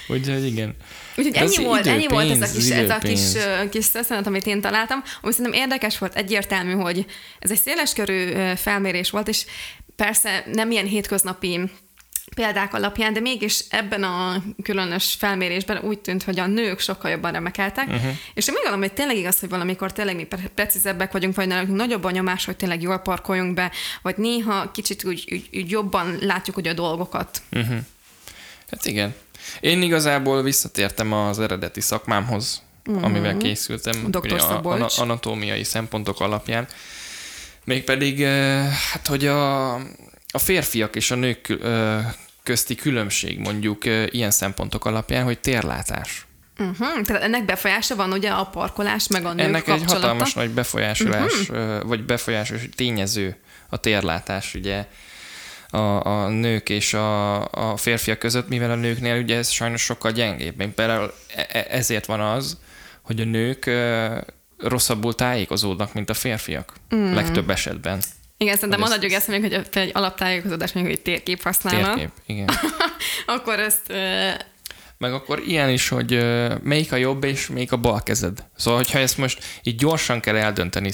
[0.08, 0.76] Úgyhogy igen.
[1.16, 3.20] Úgyhogy ennyi ez volt, ennyi volt ez a kis, ez a kis,
[3.70, 7.06] kis szösszenet, amit én találtam, ami szerintem érdekes volt, egyértelmű, hogy
[7.40, 9.46] ez egy széleskörű felmérés volt, és
[9.96, 11.62] persze nem ilyen hétköznapi
[12.36, 17.32] példák alapján, de mégis ebben a különös felmérésben úgy tűnt, hogy a nők sokkal jobban
[17.32, 18.12] remekeltek, uh-huh.
[18.34, 22.04] és én még hogy tényleg igaz, hogy valamikor tényleg mi precízebbek vagyunk, vagy nálunk nagyobb
[22.04, 23.72] a nyomás, hogy tényleg jól parkoljunk be,
[24.02, 27.42] vagy néha kicsit úgy, úgy, úgy jobban látjuk ugye a dolgokat.
[27.52, 27.78] Uh-huh.
[28.72, 29.16] Hát igen.
[29.60, 33.04] Én igazából visszatértem az eredeti szakmámhoz, uh-huh.
[33.04, 36.68] amivel készültem, a, a, anatómiai szempontok alapján.
[37.64, 38.24] Mégpedig,
[38.92, 39.74] hát hogy a,
[40.32, 41.58] a férfiak és a nők
[42.44, 46.28] közti különbség mondjuk ilyen szempontok alapján, hogy térlátás.
[46.60, 47.02] Uh-huh.
[47.02, 49.96] Tehát ennek befolyása van ugye a parkolás meg a nők Ennek kapcsolata?
[49.96, 51.84] egy hatalmas nagy befolyásolás, uh-huh.
[51.84, 53.36] vagy befolyásos tényező
[53.70, 54.86] a térlátás, ugye
[55.70, 60.12] a, a nők és a, a férfiak között, mivel a nőknél ugye ez sajnos sokkal
[60.12, 60.74] gyengébb.
[60.74, 62.58] Például e, e, ezért van az,
[63.02, 63.70] hogy a nők
[64.58, 66.74] rosszabbul tájékozódnak, mint a férfiak.
[66.96, 67.14] Mm.
[67.14, 68.02] Legtöbb esetben.
[68.42, 71.94] Igen, szerintem az adjuk még, hogy egy alaptájékozódás mondjuk, hogy térkép használna.
[71.94, 72.50] Térkép, igen.
[73.26, 73.94] akkor ezt...
[74.98, 76.12] Meg akkor ilyen is, hogy
[76.64, 78.44] melyik a jobb és melyik a bal kezed.
[78.56, 80.92] Szóval, hogyha ezt most így gyorsan kell eldönteni,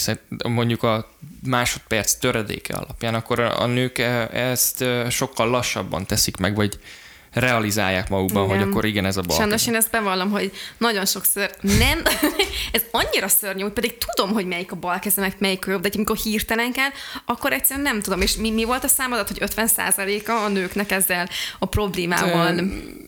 [0.48, 1.12] mondjuk a
[1.44, 6.80] másodperc töredéke alapján, akkor a nők e, ezt sokkal lassabban teszik meg, vagy
[7.36, 8.58] realizálják magukban, igen.
[8.58, 9.38] hogy akkor igen, ez a bal.
[9.38, 12.02] Sajnos én ezt bevallom, hogy nagyon sokszor nem,
[12.72, 15.90] ez annyira szörnyű, hogy pedig tudom, hogy melyik a bal kezem, melyik a jobb, de
[15.94, 16.90] amikor hirtelen kell,
[17.26, 18.22] akkor egyszerűen nem tudom.
[18.22, 22.56] És mi, mi volt a számadat, hogy 50%-a a nőknek ezzel a problémával?
[22.56, 22.64] De,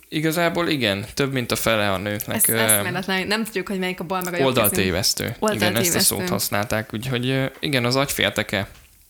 [0.09, 2.47] igazából igen, több mint a fele a nőknek.
[2.47, 5.35] Ez eszméletlen, nem tudjuk, hogy melyik a bal meg a jobb Oldaltévesztő.
[5.53, 8.67] Igen, ezt a szót használták, úgyhogy igen, az agyfélteke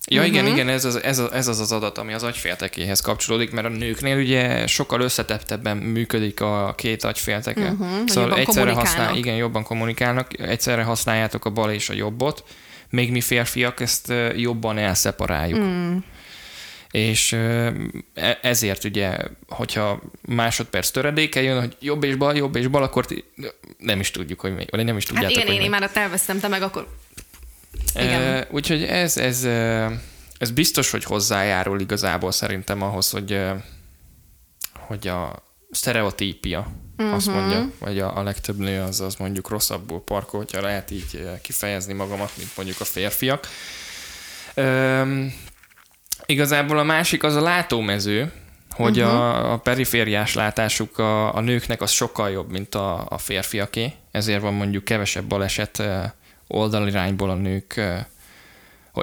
[0.09, 0.33] Ja, uh-huh.
[0.33, 0.53] igen, mhm.
[0.53, 3.69] igen, ez az, ez, az, ez az az adat, ami az agyféltekéhez kapcsolódik, mert a
[3.69, 7.69] nőknél ugye sokkal összetettebben működik a két agyfélteke.
[7.69, 8.07] Uh-huh.
[8.07, 12.43] Szóval egyszerre használ, igen, jobban kommunikálnak, egyszerre használjátok a bal és a jobbot,
[12.89, 15.59] még mi férfiak ezt jobban elszeparáljuk.
[15.59, 15.97] Mm.
[16.91, 17.73] És e,
[18.41, 19.17] ezért ugye,
[19.47, 23.05] hogyha másodperc töredéke jön, hogy jobb és bal, jobb és bal, akkor
[23.77, 26.39] nem is tudjuk, hogy mi, vagy nem is tudjátok, hát hogy én, én már elvesztem,
[26.39, 26.87] te meg akkor
[27.95, 28.45] igen.
[28.51, 29.43] úgyhogy ez, ez,
[30.37, 33.41] ez biztos, hogy hozzájárul igazából szerintem ahhoz, hogy,
[34.73, 37.15] hogy a sztereotípia uh-huh.
[37.15, 37.35] azt mhm.
[37.35, 41.93] mondja, vagy a, a legtöbb nő az, az mondjuk rosszabbul parkol, hogyha lehet így kifejezni
[41.93, 43.47] magamat, mint mondjuk a férfiak.
[44.55, 45.33] Üm,
[46.25, 48.31] igazából a másik az a látómező,
[48.71, 49.13] hogy uh-huh.
[49.15, 54.41] a, a perifériás látásuk a, a nőknek az sokkal jobb, mint a, a férfiaké, ezért
[54.41, 55.83] van mondjuk kevesebb baleset
[56.47, 57.81] oldalirányból a nők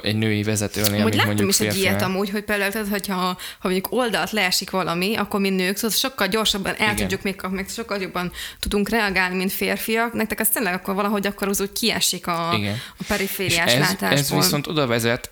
[0.02, 3.36] egy női vezetőnél, Amúgy mint mondjuk is egy ilyet amúgy, hogy például, tehát, hogyha ha
[3.62, 6.96] mondjuk oldalt leesik valami, akkor mi nők, szóval sokkal gyorsabban el Igen.
[6.96, 10.12] tudjuk még kapni, sokkal jobban tudunk reagálni, mint férfiak.
[10.12, 12.76] Nektek ez tényleg akkor valahogy akkor az úgy kiesik a, Igen.
[12.98, 14.38] a perifériás ez, látásból.
[14.38, 15.30] Ez viszont oda vezet,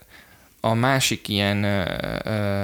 [0.64, 1.56] a másik ilyen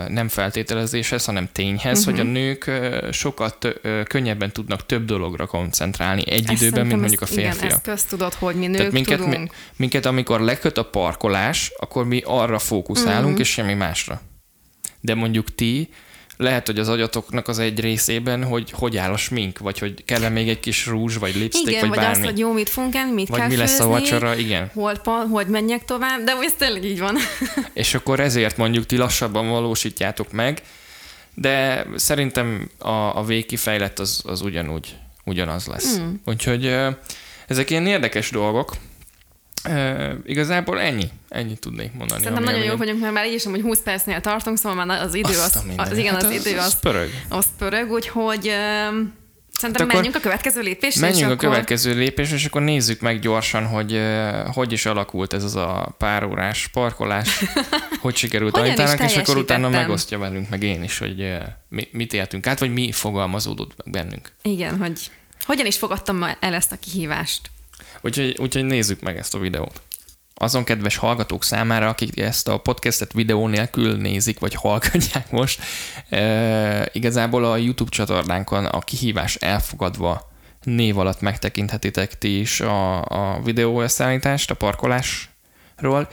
[0.08, 2.14] nem feltételezéshez, hanem tényhez, uh-huh.
[2.14, 2.32] hogy a mhm.
[2.32, 2.70] nők
[3.12, 7.54] sokat könnyebben tudnak több dologra koncentrálni egy ezt időben, mint mondjuk a férfiak.
[7.54, 9.36] Igen, ezt köztudod, hogy mi nők Tehát minket, tudunk.
[9.36, 13.40] Mi, minket, amikor leköt a parkolás, akkor mi arra fókuszálunk, uh-huh.
[13.40, 14.20] és semmi másra.
[15.00, 15.88] De mondjuk ti
[16.38, 20.28] lehet, hogy az agyatoknak az egy részében, hogy hogy áll a smink, vagy hogy kell
[20.28, 22.16] még egy kis rúzs, vagy lipstick, Igen, vagy, vagy bármi.
[22.16, 24.70] azt, hogy jó, mit fogunk enni, mit Vagy kell mi lesz a főzni, vacsora, igen.
[24.74, 27.16] Hol, pa- hogy menjek tovább, de ez tényleg így van.
[27.72, 30.62] És akkor ezért mondjuk ti lassabban valósítjátok meg,
[31.34, 35.98] de szerintem a, a végkifejlett az, az ugyanúgy, ugyanaz lesz.
[35.98, 36.14] Mm.
[36.24, 36.76] Úgyhogy
[37.46, 38.72] ezek ilyen érdekes dolgok.
[40.26, 41.08] Igazából ennyi.
[41.28, 42.22] Ennyit tudnék mondani.
[42.22, 44.84] Szerintem ami- nagyon ami- jók vagyunk, mert már így is hogy 20 percnél tartunk, szóval
[44.84, 47.10] már az idő az, az igen, Hát az, az- idő az az, pörög.
[47.28, 51.00] az pörög, úgyhogy szerintem Hát akkor menjünk a következő lépésre.
[51.00, 51.48] Menjünk és a akkor...
[51.48, 54.00] következő lépésre, és akkor nézzük meg gyorsan, hogy
[54.52, 57.44] hogy is alakult ez az a pár órás parkolás,
[58.00, 61.36] hogy sikerült Anitának, és akkor utána megosztja velünk, meg én is, hogy
[61.68, 64.32] mi, mit éltünk át, vagy mi fogalmazódott meg bennünk.
[64.42, 65.10] Igen, hogy
[65.44, 67.50] hogyan is fogadtam el ezt a kihívást.
[68.00, 69.80] Úgyhogy, úgyhogy nézzük meg ezt a videót.
[70.34, 75.60] Azon kedves hallgatók számára, akik ezt a podcastet videó nélkül nézik, vagy hallgatják most,
[76.08, 80.30] e, igazából a YouTube csatornánkon a kihívás elfogadva
[80.62, 86.08] név alatt megtekinthetitek ti is a, a videó összeállítást a parkolásról.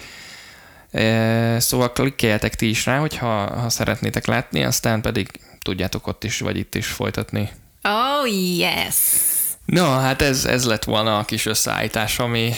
[0.92, 5.30] E, szóval klikkeljetek ti is rá, hogyha ha szeretnétek látni, aztán pedig
[5.62, 7.50] tudjátok ott is, vagy itt is folytatni
[7.88, 8.26] Oh,
[8.58, 9.35] yes!
[9.66, 12.54] Na, hát ez, ez lett volna a kis összeállítás, ami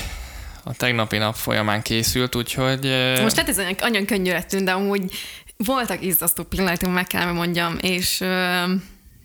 [0.63, 2.85] a tegnapi nap folyamán készült, úgyhogy...
[3.21, 5.11] Most lehet ez olyan könnyű lett de amúgy
[5.57, 8.23] voltak izzasztó pillanatok, meg kell mondjam, és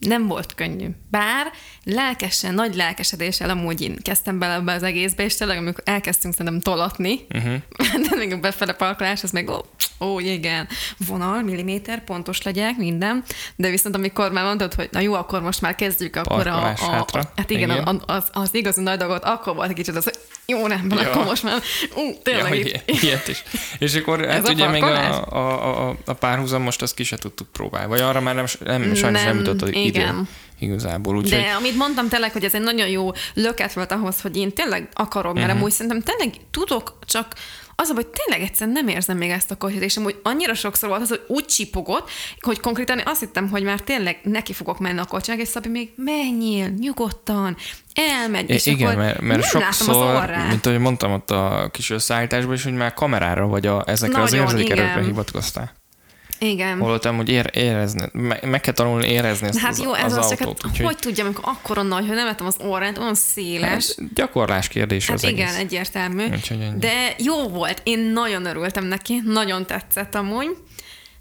[0.06, 0.88] nem volt könnyű.
[1.10, 1.46] Bár
[1.84, 6.60] lelkesen, nagy lelkesedéssel amúgy én kezdtem bele ebbe az egészbe, és tényleg amikor elkezdtünk szerintem
[6.60, 7.54] tolatni, uh-huh.
[8.08, 9.58] de még a befele parkolás, az meg ó,
[10.00, 10.68] ó, igen,
[11.06, 13.24] vonal, milliméter, pontos legyek, minden,
[13.56, 16.74] de viszont amikor már mondtad, hogy na jó, akkor most már kezdjük, akkor a, a,
[16.90, 17.20] hátra.
[17.20, 17.84] a, hát igen, Igen.
[17.84, 21.11] A, az, az igazi nagy dolgot, akkor volt egy kicsit az, hogy jó, nem, Ja.
[21.11, 21.62] akkor most már,
[21.94, 23.42] ú, Ja, tényleg hogy itt, ilyet is.
[23.78, 27.16] És akkor hát a ugye még a, a, a, a párhuzam most azt ki se
[27.16, 27.88] tudtuk próbálni.
[27.88, 29.78] Vagy arra már nem, nem sajnos nem, Nem, jutott az idő.
[29.81, 30.28] igen.
[30.59, 31.16] Igazából.
[31.16, 34.52] Úgyhogy De amit mondtam tényleg, hogy ez egy nagyon jó löket volt ahhoz, hogy én
[34.52, 35.57] tényleg akarok, mert Mhm.
[35.57, 37.26] amúgy szerintem tényleg tudok, csak
[37.74, 40.54] az a baj, hogy tényleg egyszerűen nem érzem még ezt a kocsit, és amúgy annyira
[40.54, 44.78] sokszor volt az, hogy úgy csipogott, hogy konkrétan azt hittem, hogy már tényleg neki fogok
[44.78, 47.56] menni a kocsinak, és Szabi még menjél, nyugodtan,
[47.94, 51.68] elmegy, és igen, akkor mert, mert nem látom az sokszor, mint ahogy mondtam ott a
[51.72, 55.04] kis összeállításban is, hogy már kamerára vagy a, ezekre az Nagyon, érzékelőkre igen.
[55.04, 55.72] hivatkoztál.
[56.42, 56.78] Igen.
[56.78, 60.18] Holott amúgy ér, érezni, meg, meg kell tanulni érezni ezt Hát az, jó, ez az
[60.18, 60.62] az, autót.
[60.62, 63.94] hát, úgyhogy- hogy tudjam, amikor akkora nagy, hogy nem vettem az orrát, olyan széles.
[63.96, 65.59] Hát, gyakorlás kérdés Hát az igen, egész.
[65.59, 66.24] egyértelmű.
[66.76, 70.57] De jó volt, én nagyon örültem neki, nagyon tetszett amúgy.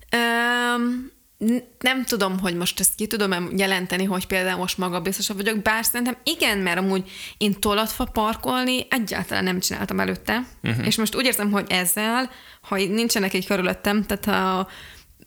[0.10, 1.12] Öm,
[1.80, 6.18] nem tudom, hogy most ezt ki tudom jelenteni, hogy például most magabiztosabb vagyok, bár szerintem
[6.24, 10.86] igen, mert amúgy én tolatva parkolni egyáltalán nem csináltam előtte, uh-huh.
[10.88, 12.30] és most úgy érzem, hogy ezzel,
[12.62, 14.68] ha nincsenek egy körülöttem, tehát ha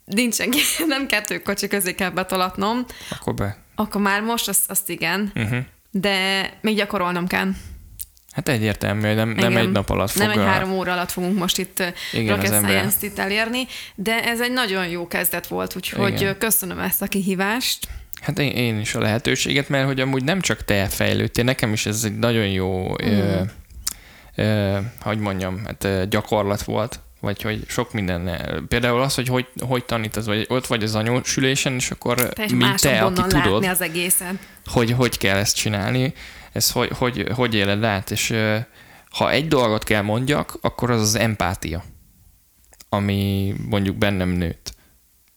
[0.05, 0.49] nincsen,
[0.87, 3.57] nem kettő kocsi közé kell betolatnom, Akkor be.
[3.75, 5.59] akkor már most azt, azt igen, Uh-huh.
[5.91, 7.49] de még gyakorolnom kell.
[8.33, 11.39] Hát egyértelmű, hogy nem, nem egy nap alatt fog Nem egy három óra alatt fogunk
[11.39, 16.39] most itt Igen, Rocket Science-t elérni, de ez egy nagyon jó kezdet volt, úgyhogy Igen.
[16.39, 17.89] Köszönöm ezt a kihívást.
[18.21, 21.87] Hát én, én is a lehetőséget, mert hogy amúgy nem csak te fejlődtél, nekem is
[21.87, 23.09] ez egy nagyon jó, mm.
[23.09, 23.41] ö,
[24.35, 28.31] ö, hogy mondjam, hát gyakorlat volt, vagy hogy sok minden.
[28.69, 32.91] Például az, hogy hogy, hogy tanítasz, vagy ott vagy az anyósülésen, és akkor Te mások
[32.91, 34.35] te, aki tudod, az egészet.
[34.67, 36.15] hogy hogy kell ezt csinálni,
[36.53, 38.35] ez hogy, hogy, hogy éled át, és
[39.11, 41.85] ha egy dolgot kell mondjak, akkor az az empátia,
[42.89, 44.73] ami mondjuk bennem nőtt.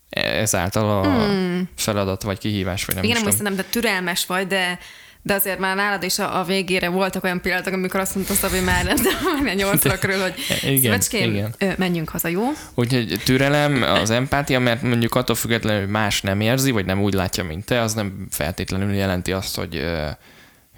[0.09, 1.69] Ezáltal a hmm.
[1.75, 4.79] feladat, vagy kihívás, vagy nem Igen, is nem de türelmes vagy, de
[5.27, 8.59] de azért már nálad is a, a végére voltak olyan pillanatok, amikor azt mondta Szabi
[8.59, 11.75] már, nem tudom, már nyolcra körül, hogy Igen, Szívecském, igen.
[11.77, 12.43] menjünk haza, jó?
[12.75, 17.13] Úgyhogy türelem, az empátia, mert mondjuk attól függetlenül, hogy más nem érzi, vagy nem úgy
[17.13, 19.85] látja, mint te, az nem feltétlenül jelenti azt, hogy,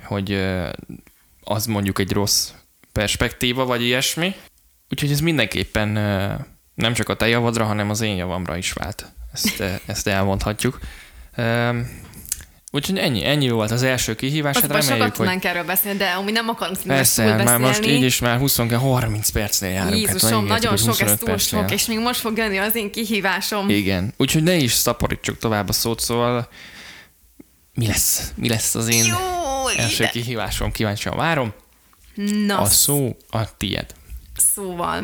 [0.03, 0.45] hogy
[1.43, 2.49] az mondjuk egy rossz
[2.91, 4.35] perspektíva, vagy ilyesmi.
[4.89, 5.89] Úgyhogy ez mindenképpen
[6.73, 9.11] nem csak a te javadra, hanem az én javamra is vált.
[9.33, 10.79] Ezt, ezt elmondhatjuk.
[12.71, 14.55] Úgyhogy ennyi, ennyi volt az első kihívás.
[14.55, 17.31] Azt Hát hát sokat reméljük, hogy tudnánk erről beszélni, de amúgy nem akarunk persze, túl
[17.33, 17.63] már beszélni.
[17.63, 19.95] most így is már 20 30 percnél járunk.
[19.95, 21.61] Jézusom, megígértük, nagyon sok, ez 25 túl percnél.
[21.61, 23.69] sok, és még most fog jönni az én kihívásom.
[23.69, 24.13] Igen.
[24.17, 26.49] Úgyhogy ne is szaporítsuk tovább a szót, szóval
[27.73, 28.31] mi lesz?
[28.35, 30.11] Mi lesz az én Jó, első ide.
[30.11, 30.71] kihívásom?
[30.71, 31.53] Kíváncsian várom.
[32.45, 33.93] Na, A szó a tied.
[34.53, 35.03] Szóval,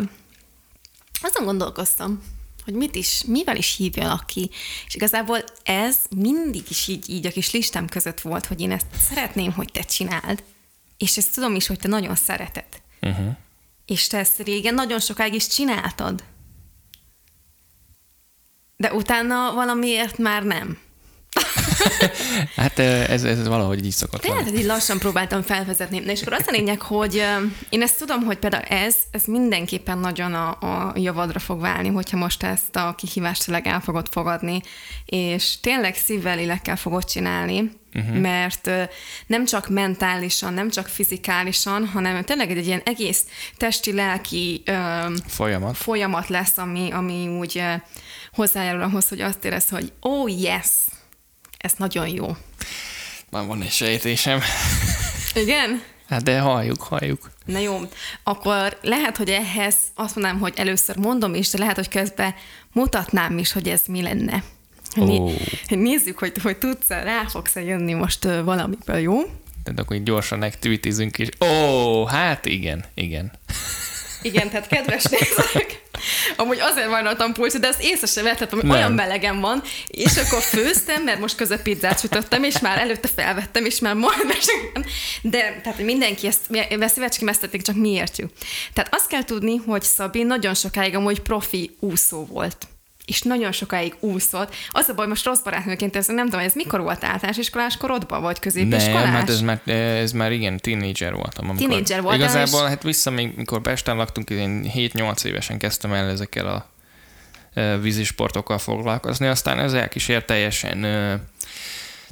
[1.21, 2.23] azon gondolkoztam,
[2.65, 4.49] hogy mit is, mivel is hívjalak ki.
[4.87, 8.85] És igazából ez mindig is így, így a kis listám között volt, hogy én ezt
[9.09, 10.43] szeretném, hogy te csináld.
[10.97, 12.65] És ezt tudom is, hogy te nagyon szereted.
[13.01, 13.35] Uh-huh.
[13.85, 16.23] És te ezt régen nagyon sokáig is csináltad.
[18.77, 20.77] de utána valamiért már nem.
[22.55, 24.57] Hát ez, ez valahogy így szokott Tehát lenni.
[24.57, 25.99] így lassan próbáltam felvezetni.
[25.99, 27.23] Na és akkor az a lényeg, hogy
[27.69, 32.17] én ezt tudom, hogy például ez, ez mindenképpen nagyon a, a javadra fog válni, hogyha
[32.17, 34.61] most ezt a kihívást tényleg el fogod fogadni,
[35.05, 38.17] és tényleg szívvel, lélekkel fogod csinálni, uh-huh.
[38.17, 38.69] mert
[39.27, 43.25] nem csak mentálisan, nem csak fizikálisan, hanem tényleg egy ilyen egész
[43.57, 44.71] testi, lelki ö,
[45.27, 45.77] Folyamat.
[45.77, 47.63] folyamat lesz, ami, ami úgy
[48.33, 50.67] hozzájárul ahhoz, hogy azt érez, hogy oh yes,
[51.65, 52.35] ez nagyon jó.
[53.29, 54.39] Már van egy sejtésem.
[55.43, 55.81] Igen?
[56.09, 57.31] Hát de halljuk, halljuk.
[57.45, 57.79] Na jó,
[58.23, 62.35] akkor lehet, hogy ehhez azt mondanám, hogy először mondom is, de lehet, hogy közben
[62.71, 64.43] mutatnám is, hogy ez mi lenne.
[64.99, 65.29] Ó.
[65.67, 69.21] Nézzük, hogy, hogy tudsz rá fogsz jönni most valamiből, jó?
[69.63, 71.29] Tehát akkor így gyorsan activitizünk is.
[71.39, 73.31] Ó, hát igen, igen.
[74.25, 75.81] Igen, tehát kedves nézők,
[76.35, 80.41] amúgy azért vajnoltam pulcsit, de ezt észre sem vettem, hogy olyan melegem van, és akkor
[80.41, 84.91] főztem, mert most közben pizzát sütöttem, és már előtte felvettem, és már majd mesegem.
[85.21, 88.29] De tehát mindenki ezt, mi ezt szívecském ezt tették, csak mi értjük.
[88.73, 92.67] Tehát azt kell tudni, hogy Szabi nagyon sokáig amúgy profi úszó volt
[93.05, 94.55] és nagyon sokáig úszott.
[94.69, 98.21] Az a baj, most rossz barátnőként, ez nem tudom, ez mikor volt általános iskolás korodban,
[98.21, 99.03] vagy középiskolás?
[99.03, 101.49] Nem, hát ez már, ez már igen, tínédzser voltam.
[101.49, 105.93] Amikor Tínédzser voltál, Igazából, és- hát vissza még, mikor Pesten laktunk, én 7-8 évesen kezdtem
[105.93, 106.69] el ezekkel a
[107.81, 110.85] vízisportokkal foglalkozni, aztán ez elkísért teljesen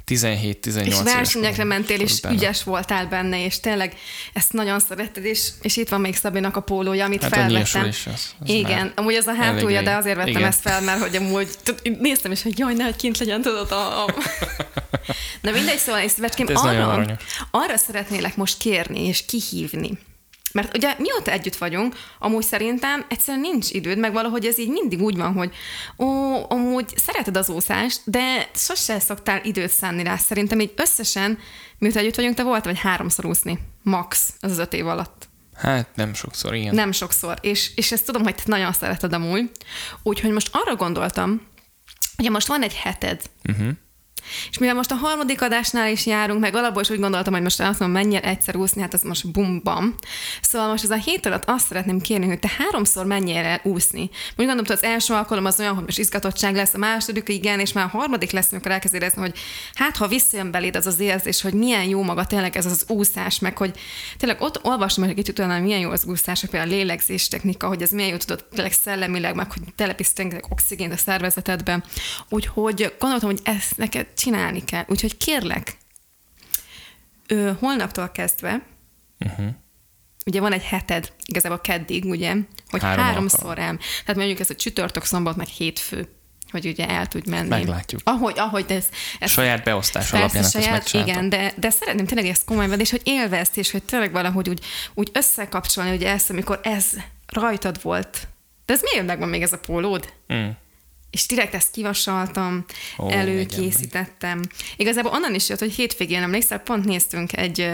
[0.06, 2.34] 17-18 És versenyekre mentél, és benne.
[2.34, 3.94] ügyes voltál benne, és tényleg
[4.32, 7.86] ezt nagyon szeretted, és, és itt van még Szabinak a pólója, amit Hát felvettem.
[7.86, 10.44] is az- az Igen, amúgy az a hátulja, de azért vettem Igen.
[10.48, 11.48] ezt fel, mert hogy amúgy
[11.98, 14.04] néztem is, hogy jaj, ne, hogy kint legyen, tudod, a...
[14.04, 14.14] a...
[15.40, 17.16] Na mindegy, szóval, és Szívecském, Hát ez arra,
[17.50, 19.98] arra szeretnélek most kérni, és kihívni.
[20.54, 25.00] Mert ugye mióta együtt vagyunk, amúgy szerintem egyszerűen nincs időd, meg valahogy ez így mindig
[25.00, 25.54] úgy van, hogy
[25.98, 26.06] ó,
[26.50, 30.16] amúgy szereted az úszást, de sose szoktál időt szánni rá.
[30.16, 31.38] Szerintem így összesen,
[31.78, 33.58] mióta együtt vagyunk, te voltál vagy háromszor úszni.
[33.82, 35.28] Max, az az öt év alatt.
[35.54, 36.74] Hát nem sokszor, igen.
[36.74, 37.38] Nem sokszor.
[37.40, 39.50] És, és ezt tudom, hogy te nagyon szereted amúgy.
[40.02, 41.46] Úgyhogy most arra gondoltam,
[42.18, 43.68] ugye most van egy heted, Uh-huh.
[44.50, 47.60] És mivel most a harmadik adásnál is járunk, meg alapból is úgy gondoltam, hogy most
[47.60, 49.94] azt mondom, menjél egyszer úszni, hát az most bum-bam.
[50.42, 54.00] Szóval most ez a hét alatt azt szeretném kérni, hogy te háromszor el úszni.
[54.00, 57.60] Úgy gondolom, hogy az első alkalom az olyan, hogy most izgatottság lesz, a második igen,
[57.60, 59.34] és már a harmadik lesz, amikor elkezd érezni, hogy
[59.74, 63.38] hát ha visszajön beléd az az érzés, hogy milyen jó maga tényleg ez az úszás,
[63.38, 63.78] meg hogy
[64.18, 67.82] tényleg ott olvastam egy kicsit hogy milyen jó az úszás, például a lélegzés technika, hogy
[67.82, 69.62] ez milyen jó tudod tényleg szellemileg, meg hogy
[70.14, 71.84] rengeteg oxigént a szervezetedbe.
[72.28, 74.84] Úgyhogy gondoltam, hogy ezt neked csinálni kell.
[74.88, 75.76] Úgyhogy kérlek,
[77.28, 78.62] ö, holnaptól kezdve,
[79.20, 79.46] Uh-huh.
[80.26, 82.34] ugye van egy heted, igazából keddig, ugye,
[82.68, 83.76] hogy Három háromszor el.
[84.00, 86.08] Tehát mondjuk ez a csütörtök, szombat, meg hétfő,
[86.50, 87.48] hogy ugye el tudj menni.
[87.48, 88.00] Meglátjuk.
[88.04, 91.14] Ahogy, ahogy ez, ez Saját beosztás alapján ezt saját, megcsináltam.
[91.14, 94.48] igen, de, de szeretném tényleg ezt komolyan venni, és hogy élvezd, és hogy tényleg valahogy
[94.48, 96.86] úgy, úgy összekapcsolni ugye ezt, amikor ez
[97.26, 98.28] rajtad volt.
[98.66, 100.12] De ez miért megvan még ez a pólód?
[100.32, 100.48] Mm.
[101.14, 102.64] És direkt ezt kivasaltam,
[102.96, 104.40] oh, előkészítettem.
[104.76, 107.70] Igazából onnan is jött, hogy hétvégén emlékszel, pont néztünk egy,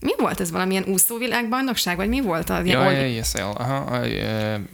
[0.00, 2.64] mi volt ez, valamilyen úszóvilágbajnokság, vagy mi volt az?
[2.64, 4.00] ilyen Ja, oly- ESL, aha,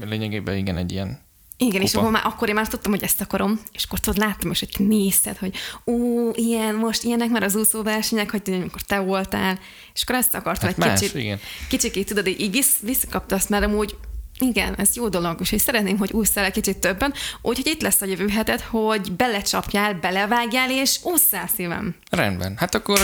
[0.04, 1.20] lényegében igen, egy ilyen
[1.56, 2.00] Igen, és kupa.
[2.00, 4.68] akkor, már, akkor én már tudtam, hogy ezt akarom, és akkor tudod, láttam is, hogy
[4.76, 5.54] te nézted, hogy
[5.86, 9.58] ó, ilyen, most ilyenek már az úszóversenyek, hogy amikor te voltál,
[9.94, 11.40] és akkor ezt akartam Hát egy más, kicsit, igen.
[11.68, 13.96] kicsikét, tudod, így, így vissz, visszakapta azt, mert amúgy
[14.38, 18.06] igen, ez jó dolog, és szeretném, hogy ússzál egy kicsit többen, úgyhogy itt lesz a
[18.06, 21.94] jövő heted, hogy belecsapjál, belevágjál, és ússzál szívem.
[22.10, 22.56] Rendben.
[22.56, 23.00] Hát akkor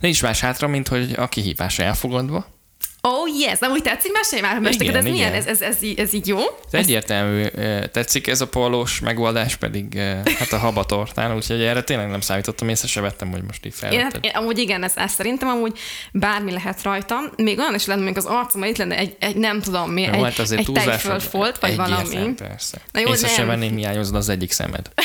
[0.00, 2.57] nincs más hátra, mint hogy a kihívás elfogadva.
[3.00, 5.34] Oh yes, nem úgy tetszik, mesélj már, most neked ez milyen, igen.
[5.34, 6.38] ez, ez, ez, így, ez így jó?
[6.38, 7.44] Ez egyértelmű,
[7.92, 9.98] tetszik ez a pólós megoldás, pedig
[10.38, 13.88] hát a habatortán, úgyhogy erre tényleg nem számítottam, észre se vettem, hogy most így Én,
[13.88, 14.24] hát, felvetted.
[14.24, 15.78] én, amúgy igen, ez, ez szerintem amúgy
[16.12, 17.24] bármi lehet rajtam.
[17.36, 20.24] Még olyan is lenne, még az arcom, itt lenne egy, egy nem tudom mi, Jó,
[20.24, 22.34] egy, hát egy tejfölfolt, vagy valami.
[22.34, 22.80] Persze.
[22.92, 23.46] Na jó, észre se nem.
[23.46, 24.90] venném, hiányozna az egyik szemed.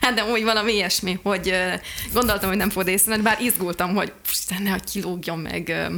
[0.00, 1.54] Hát de úgy valami ilyesmi, hogy
[2.12, 5.90] gondoltam, hogy nem fogod észrevenni, bár izgultam, hogy Isten, nehogy kilógjon meg.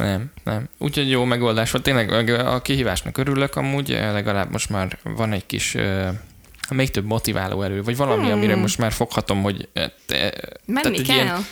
[0.00, 0.68] Nem, nem.
[0.78, 1.84] Úgyhogy jó megoldás volt.
[1.84, 6.08] Tényleg a kihívásnak örülök amúgy, legalább most már van egy kis ö,
[6.70, 8.32] még több motiváló erő, vagy valami, hmm.
[8.32, 10.32] amire most már foghatom, hogy ö, te,
[10.64, 11.16] Menni egy kell.
[11.16, 11.46] Ilyen,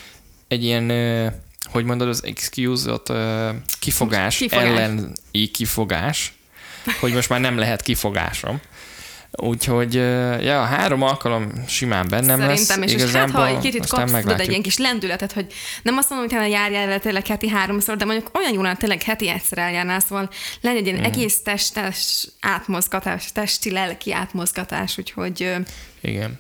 [0.49, 1.33] egy ilyen,
[1.65, 3.13] hogy mondod, az excuse-ot,
[3.79, 4.67] kifogás, Kifogás.
[4.67, 6.33] elleni kifogás,
[7.01, 8.61] hogy most már nem lehet kifogásom.
[9.31, 9.95] Úgyhogy,
[10.45, 12.93] ja, három alkalom simán bennem Szerintem lesz.
[12.93, 15.47] is, és hát ha egy kicsit kapsz tudod, egy ilyen kis lendületet, hogy
[15.83, 19.03] nem azt mondom, hogy utána járjál el tényleg heti háromszor, de mondjuk olyan jól tényleg
[19.03, 20.95] heti egyszer eljárnál, szóval legyen egy Mm.
[20.95, 25.55] ilyen egész testes átmozgatás, testi-lelki átmozgatás, úgyhogy
[26.01, 26.39] Igen.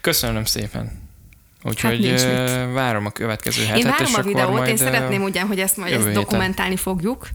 [0.00, 1.09] Köszönöm szépen.
[1.62, 5.60] Úgyhogy hát várom a következő hetet, Én várom és a videót, én szeretném ugye, hogy
[5.60, 6.14] ezt majd ezt héten.
[6.14, 7.28] dokumentálni fogjuk.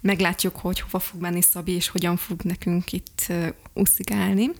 [0.00, 3.26] Meglátjuk, hogy hova fog menni Szabi, és hogyan fog nekünk itt
[3.74, 4.50] uszigálni.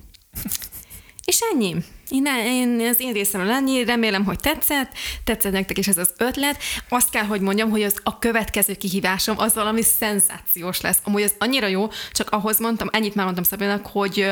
[1.25, 1.77] És ennyi.
[2.09, 4.93] Én, én, az én részemről ennyi, remélem, hogy tetszett,
[5.25, 6.63] tetszett nektek is ez az ötlet.
[6.89, 10.99] Azt kell, hogy mondjam, hogy az a következő kihívásom az valami szenzációs lesz.
[11.05, 14.31] Amúgy az annyira jó, csak ahhoz mondtam, ennyit már mondtam Szabinak, hogy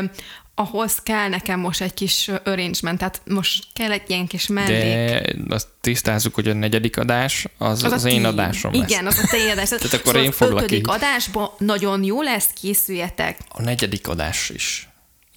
[0.59, 5.35] ahhoz kell nekem most egy kis arrangement, tehát most kell egy ilyen kis mellék.
[5.47, 8.91] De azt tisztázzuk, hogy a negyedik adás az az, az én adásom lesz.
[8.91, 9.69] Igen, az a te adás.
[9.69, 10.85] Tehát akkor szóval én az foglak ötödik így.
[10.89, 13.39] adásban nagyon jó lesz, készüljetek.
[13.49, 14.88] A negyedik adás is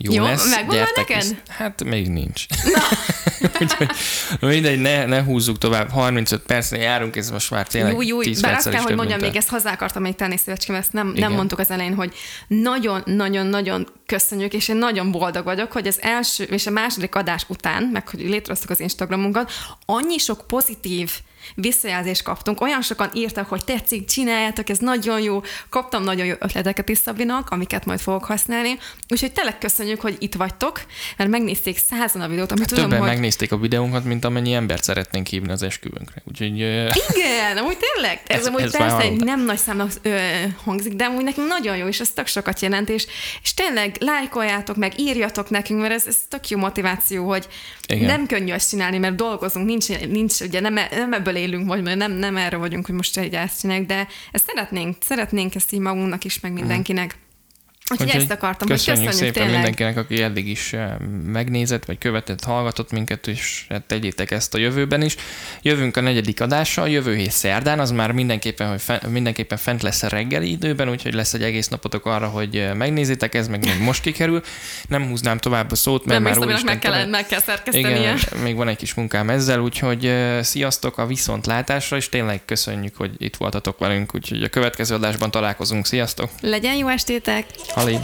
[0.03, 0.49] jó, Jó, lesz.
[0.49, 1.21] megvan már neked?
[1.21, 1.35] vissza.
[1.47, 2.45] Hát még nincs.
[3.61, 3.89] Úgyhogy
[4.39, 5.89] mindegy, ne, ne húzzuk tovább.
[5.89, 9.19] 35 percnél járunk, ez most már tényleg Jó, jó, 10 bár azt kell, hogy mondjam,
[9.19, 11.21] még ezt hozzá akartam még tenni, szívecském, ezt nem, Igen.
[11.21, 12.13] nem mondtuk az elején, hogy
[12.47, 17.83] nagyon-nagyon-nagyon köszönjük, és én nagyon boldog vagyok, hogy az első és a második adás után,
[17.83, 19.51] meg hogy létrehoztuk az Instagramunkat,
[19.85, 21.11] annyi sok pozitív
[21.56, 26.89] visszajelzést kaptunk, olyan sokan írtak, hogy tetszik, csináljátok, ez nagyon jó, kaptam nagyon jó ötleteket
[26.89, 28.77] is Szabinak, amiket majd fogok használni,
[29.10, 30.82] úgyhogy tényleg köszönjük, hogy itt vagytok,
[31.17, 33.10] mert megnézték százan a videót, amit tudom, Többen hogy...
[33.10, 36.21] megnézték a videónkat, mint amennyi embert szeretnénk hívni az esküvőnkre.
[36.25, 38.21] Úgyhogy Igen, amúgy tényleg.
[38.27, 40.17] Ez, Ez- amúgy ez persze egy nem nagy számnak ö,
[40.63, 43.08] hangzik, de amúgy nekünk nagyon jó, és ez tök sokat jelent, és,
[43.43, 47.47] és tényleg lájkoljátok meg, írjatok nekünk, mert ez, ez tök jó motiváció, hogy.
[47.88, 48.06] Igen.
[48.06, 52.12] nem könnyű ezt csinálni, mert dolgozunk, nincs, nincs ugye nem, nem ebből élünk, vagy nem,
[52.12, 56.24] nem erre vagyunk, hogy most egy ezt csináljuk, de ezt szeretnénk, szeretnénk ezt így magunknak
[56.24, 57.17] is, meg mindenkinek.
[57.91, 59.54] Úgyhogy, Úgyhogy ezt akartam, hogy köszönjük köszönjük szépen tényleg.
[59.54, 64.58] mindenkinek, aki eddig is eh, megnézett, vagy követett, hallgatott minket, és hát tegyétek ezt a
[64.58, 65.15] jövőben is.
[65.62, 70.04] Jövünk a negyedik adással, jövő hét szerdán, az már mindenképpen, hogy fe, mindenképpen fent lesz
[70.04, 73.80] a reggeli időben, úgyhogy lesz egy egész napotok arra, hogy eh, megnézitek, ez meg még
[73.80, 74.41] most kikerül.
[74.88, 77.99] Nem húznám tovább a szót, mert Nem, már úgyis meg kell, meg kell szerkesztenie.
[77.99, 82.95] igen, még van egy kis munkám ezzel, úgyhogy eh, sziasztok a viszontlátásra, és tényleg köszönjük,
[82.95, 85.86] hogy itt voltatok velünk, úgyhogy a következő adásban találkozunk.
[85.86, 86.30] Sziasztok!
[86.41, 87.45] Legyen jó estétek!
[87.82, 88.00] Ali.